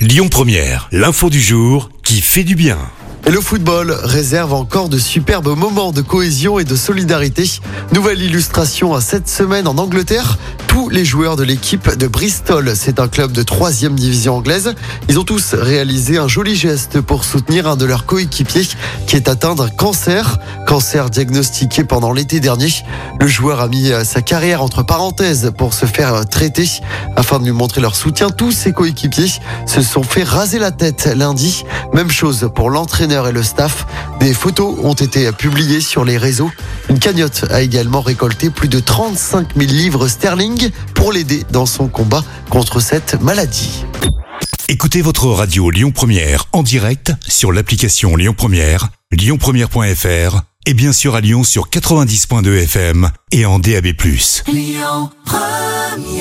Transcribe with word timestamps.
Lyon 0.00 0.28
Première, 0.30 0.88
l'info 0.92 1.28
du 1.28 1.42
jour 1.42 1.90
qui 2.02 2.22
fait 2.22 2.42
du 2.42 2.54
bien. 2.54 2.78
Et 3.26 3.30
le 3.30 3.42
football 3.42 3.90
réserve 3.90 4.54
encore 4.54 4.88
de 4.88 4.98
superbes 4.98 5.54
moments 5.54 5.92
de 5.92 6.00
cohésion 6.00 6.58
et 6.58 6.64
de 6.64 6.74
solidarité. 6.74 7.44
Nouvelle 7.92 8.22
illustration 8.22 8.94
à 8.94 9.02
cette 9.02 9.28
semaine 9.28 9.68
en 9.68 9.76
Angleterre. 9.76 10.38
Tous 10.70 10.88
les 10.88 11.04
joueurs 11.04 11.34
de 11.34 11.42
l'équipe 11.42 11.98
de 11.98 12.06
Bristol, 12.06 12.76
c'est 12.76 13.00
un 13.00 13.08
club 13.08 13.32
de 13.32 13.42
troisième 13.42 13.96
division 13.96 14.36
anglaise, 14.36 14.76
ils 15.08 15.18
ont 15.18 15.24
tous 15.24 15.54
réalisé 15.54 16.16
un 16.16 16.28
joli 16.28 16.54
geste 16.54 17.00
pour 17.00 17.24
soutenir 17.24 17.66
un 17.66 17.74
de 17.74 17.84
leurs 17.84 18.06
coéquipiers 18.06 18.68
qui 19.08 19.16
est 19.16 19.28
atteint 19.28 19.56
d'un 19.56 19.68
cancer. 19.68 20.38
Cancer 20.68 21.10
diagnostiqué 21.10 21.82
pendant 21.82 22.12
l'été 22.12 22.38
dernier. 22.38 22.68
Le 23.20 23.26
joueur 23.26 23.60
a 23.60 23.66
mis 23.66 23.90
sa 24.04 24.22
carrière 24.22 24.62
entre 24.62 24.84
parenthèses 24.84 25.50
pour 25.58 25.74
se 25.74 25.86
faire 25.86 26.24
traiter. 26.28 26.68
Afin 27.16 27.40
de 27.40 27.44
lui 27.46 27.50
montrer 27.50 27.80
leur 27.80 27.96
soutien, 27.96 28.30
tous 28.30 28.52
ses 28.52 28.72
coéquipiers 28.72 29.32
se 29.66 29.82
sont 29.82 30.04
fait 30.04 30.22
raser 30.22 30.60
la 30.60 30.70
tête 30.70 31.10
lundi. 31.16 31.64
Même 31.92 32.12
chose 32.12 32.48
pour 32.54 32.70
l'entraîneur 32.70 33.26
et 33.26 33.32
le 33.32 33.42
staff. 33.42 33.86
Des 34.20 34.34
photos 34.34 34.78
ont 34.82 34.92
été 34.92 35.32
publiées 35.32 35.80
sur 35.80 36.04
les 36.04 36.18
réseaux. 36.18 36.50
Une 36.90 36.98
cagnotte 36.98 37.46
a 37.50 37.62
également 37.62 38.02
récolté 38.02 38.50
plus 38.50 38.68
de 38.68 38.78
35 38.78 39.56
000 39.56 39.70
livres 39.72 40.08
sterling 40.08 40.70
pour 40.94 41.12
l'aider 41.12 41.44
dans 41.50 41.64
son 41.64 41.88
combat 41.88 42.22
contre 42.50 42.80
cette 42.80 43.20
maladie. 43.22 43.84
Écoutez 44.68 45.00
votre 45.00 45.26
radio 45.26 45.70
Lyon 45.70 45.90
Première 45.90 46.44
en 46.52 46.62
direct 46.62 47.12
sur 47.26 47.50
l'application 47.50 48.14
Lyon 48.14 48.34
Première, 48.36 48.88
lyonpremière.fr 49.10 50.42
et 50.66 50.74
bien 50.74 50.92
sûr 50.92 51.14
à 51.14 51.22
Lyon 51.22 51.42
sur 51.42 51.70
90.2 51.70 52.62
FM 52.64 53.10
et 53.32 53.46
en 53.46 53.58
DAB+. 53.58 53.86
Lyon 54.46 55.10
Première 55.24 56.19